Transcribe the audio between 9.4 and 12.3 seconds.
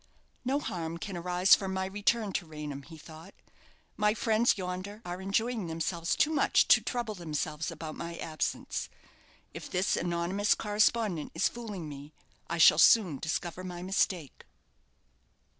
If this anonymous correspondent is fooling me,